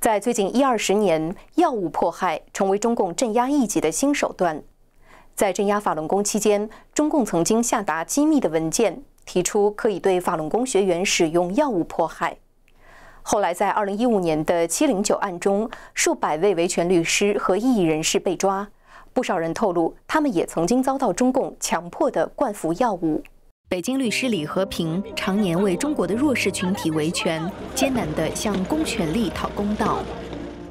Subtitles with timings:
[0.00, 4.62] 在最近一二十年，药物迫害成为中共镇压异己的新手段。
[5.34, 12.38] 在镇压法轮功期间，中共曾经下达机密的文件，提出可以对法轮功学员使用药物迫害。
[13.20, 18.66] 后来，在二零一五年的七零九案中，数百位维权律师和异议人士被抓，
[19.12, 23.22] 不少人透露，他们也曾经遭到中共强迫的灌服药物。
[23.70, 27.40] 北京律师李和平常年为中国的弱势群体维权，
[27.72, 30.00] 艰难地向公权力讨公道。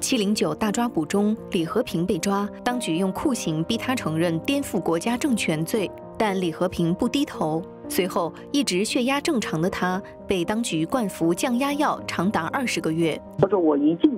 [0.00, 7.62] 七零九大抓捕中，李和平被抓，当局用酷刑逼他承认颠覆国家政权罪，但李和平不低头。
[7.86, 13.20] 随后，一直血压正常的他被当局灌服降压药长达二十个月。
[13.38, 14.15] 他说：“我一进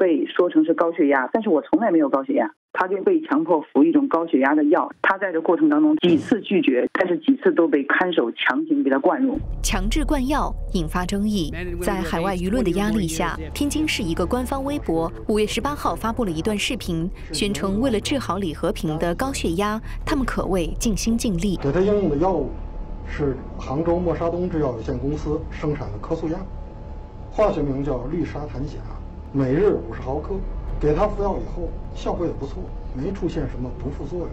[0.00, 9.36] 被说成是高血压，但是我从来没有高血压。”他就被强迫服一种高血压的药，他在这过程当中几次拒绝，但是几次都被看守强行给他灌入。
[9.60, 21.58] 强制灌药引发争议，在海外舆论的压力下，天津市一个官方微博五月十八号发布了一段视频，宣称为了治好李和平的高血压，他们可谓尽心尽力。
[21.60, 22.50] 给他应用的药物
[23.04, 26.38] 是杭州默沙东制药有限公司生产的科速药，
[27.32, 28.78] 化学名叫氯沙坦钾，
[29.32, 30.34] 每日五十毫克。
[30.80, 32.62] 给他服药以后，效果也不错，
[32.96, 34.30] 没出现什么不副作用。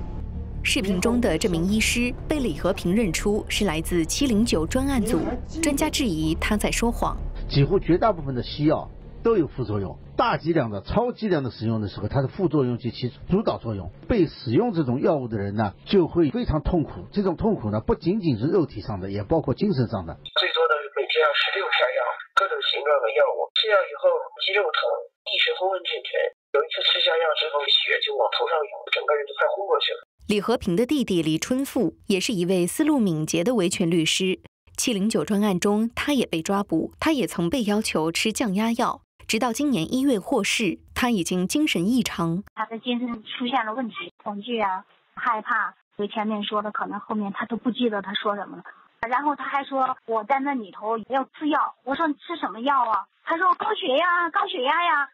[0.63, 5.19] 视频中的这名医师被李和平认出是来自七零九专案组，
[5.61, 7.17] 专家质疑他在说谎。
[7.49, 8.89] 几乎绝大部分的西药
[9.23, 13.91] 都有副作用，大剂量的、超剂量的使用的时候，它的副作用就起主导作用。
[14.07, 17.07] 被使用这种药物的人呢，就会非常痛苦。
[17.11, 20.15] 这种痛苦呢，不仅仅是肉体上的，也包括精神上的。
[20.15, 21.99] 最多的每天要十六片药，
[22.35, 24.07] 各种形状的药物，吃药以后
[24.47, 24.79] 肌肉疼，
[25.27, 26.15] 意识昏昏沉沉。
[26.55, 30.07] 有一次吃下药之后，血就往头上涌，整个人都快昏过去了。
[30.29, 34.39] 李和平的弟弟李春富也是一位思路敏捷的维权律师。
[34.77, 42.41] 七零九专案中，他也被抓捕，他也曾被要求吃降压药，直到今年一月获释，他已经精神异常。
[42.55, 45.75] 他的精神出现了问题，恐惧啊，害怕。
[45.97, 48.63] 就前面说的，可能后面他都不记得他说什么了。
[49.09, 53.03] 然后他还说我在那里头要吃药，我说你吃什么药啊？
[53.29, 55.05] 他说高血压，高血压呀。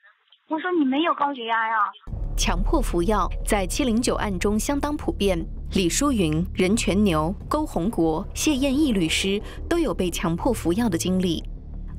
[0.48, 1.92] 我说你没有高血压呀？
[2.38, 5.44] 强迫服药在七零九案中相当普遍。
[5.74, 11.44] 李淑云、任全牛、勾红国、谢艳义律师都有被强迫服药的经历，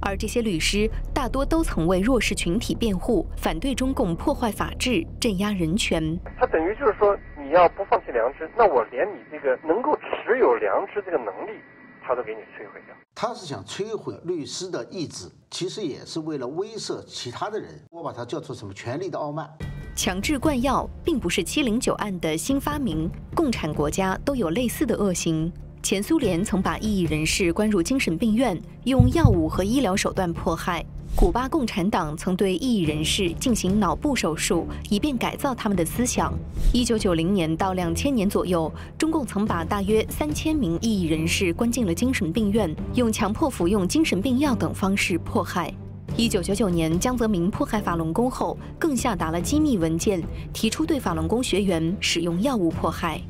[0.01, 6.17] 而这些律师大多都曾为弱势群体辩护，反对中共破坏法治、镇压人权。
[6.39, 11.59] 他等于就是说，你要不放弃良知，那我连你这个能够持有良知这个能力。
[12.07, 12.95] 他都给你摧毁掉。
[13.15, 17.71] 他是想摧毁律师的意志，其实也是为了威慑其他的人。
[17.91, 18.75] 我把它叫做什么？
[18.75, 19.49] 权力的傲慢。
[19.97, 25.51] 强制灌药并不是七零九案的新发明，共产国家都有类似的恶行。
[25.83, 30.85] 前苏联曾把异议人士关入精神病院，用药物和医疗手段迫害。
[31.17, 36.35] 古巴共产党曾对异议人士进行脑部手术，以便改造他们的思想。
[36.73, 45.73] 一九九零年到两千年左右，中共曾把大约三千名异议人士关进了精神病院，用强迫服用精神病药等方式迫害。
[46.17, 50.23] 一九九九年，江泽民迫害法轮功后，更下达了机密文件，
[50.53, 53.21] 提出对法轮功学员使用药物迫害。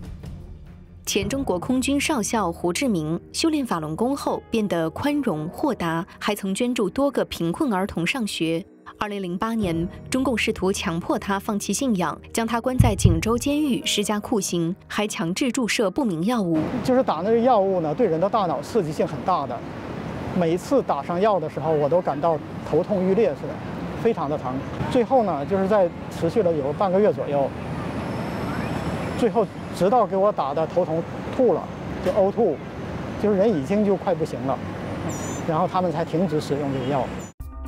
[1.07, 8.65] 前中国空军少校胡志明修炼法轮功后变得宽容豁达，还曾捐助多个贫困儿童上学。
[8.99, 16.59] 二零零八年，中共试图强迫他放弃信仰，将他关在锦州监狱施加酷刑，还强制注射不明药物。
[16.83, 19.57] 就是打那个药物呢，对人的大脑刺激性很大的。
[20.39, 22.39] 每一次打上药的时候，我都感到
[22.69, 23.55] 头痛欲裂似的，
[24.03, 24.55] 非常的疼。
[24.91, 27.47] 最后呢，就是在持续了有半个月左右。
[29.19, 29.47] 最后，
[29.77, 31.03] 直到给我打的头疼
[31.37, 31.63] 吐了，
[32.05, 32.57] 就呕吐，
[33.23, 34.59] 就是人已经就快不行了，
[35.49, 37.05] 然后他们才停止使用这个药。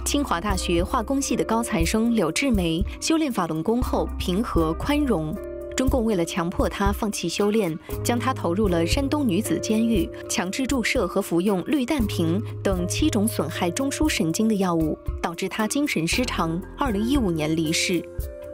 [0.05, 5.35] 清华大学化工系的高材生柳志梅修炼法轮功后平和宽容，
[5.77, 18.01] 中共为了强迫她放弃修炼，将她投入了山东女子监狱，强制注射和服用氯氮平等七种损害中枢神经的药物，导致她精神失常，二零一五年离世。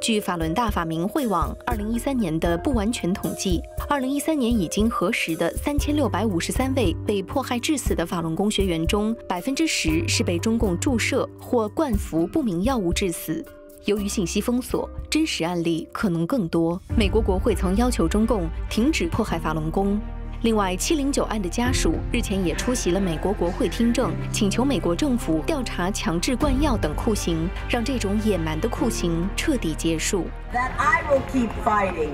[0.03, 13.45] 据法轮大法明会网二零一三年的不完全统计，二零一三年已经核实的三千六百五十三位被迫害致死的法轮功学员中，百分之十是被中共注射或灌服不明药物致死。
[13.85, 16.81] 由于信息封锁，真实案例可能更多。
[16.97, 20.01] 美国国会曾要求中共停止迫害法轮功。
[20.43, 30.27] 另外，七零九案的家属日前也出席了美国国会听证，请求美国政府调查强制灌药等酷刑，让这种野蛮的酷刑彻底结束。
[30.53, 32.11] That I will keep fighting.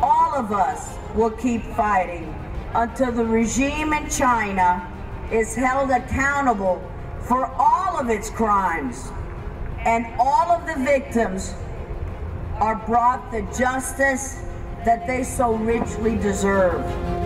[0.00, 2.24] All of us will keep fighting
[2.74, 4.82] until the regime in China
[5.30, 6.78] is held accountable
[7.24, 9.12] for all of its crimes
[9.84, 11.52] and all of the victims
[12.58, 14.38] are brought the justice
[14.84, 17.21] that they so richly deserve.